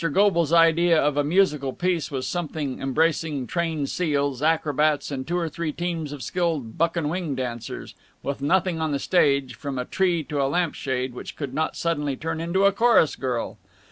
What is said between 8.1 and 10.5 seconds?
with nothing on the stage, from a tree to a